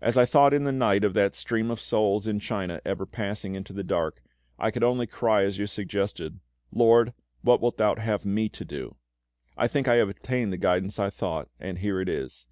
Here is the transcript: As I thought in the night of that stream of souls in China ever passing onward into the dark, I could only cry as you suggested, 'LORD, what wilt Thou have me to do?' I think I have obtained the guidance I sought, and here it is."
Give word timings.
As 0.00 0.16
I 0.16 0.24
thought 0.24 0.54
in 0.54 0.62
the 0.62 0.70
night 0.70 1.02
of 1.02 1.14
that 1.14 1.34
stream 1.34 1.68
of 1.68 1.80
souls 1.80 2.28
in 2.28 2.38
China 2.38 2.80
ever 2.84 3.04
passing 3.04 3.54
onward 3.54 3.56
into 3.56 3.72
the 3.72 3.82
dark, 3.82 4.22
I 4.56 4.70
could 4.70 4.84
only 4.84 5.08
cry 5.08 5.42
as 5.42 5.58
you 5.58 5.66
suggested, 5.66 6.38
'LORD, 6.70 7.12
what 7.42 7.60
wilt 7.60 7.78
Thou 7.78 7.96
have 7.96 8.24
me 8.24 8.48
to 8.50 8.64
do?' 8.64 8.94
I 9.56 9.66
think 9.66 9.88
I 9.88 9.96
have 9.96 10.08
obtained 10.10 10.52
the 10.52 10.58
guidance 10.58 11.00
I 11.00 11.08
sought, 11.08 11.48
and 11.58 11.78
here 11.78 12.00
it 12.00 12.08
is." 12.08 12.46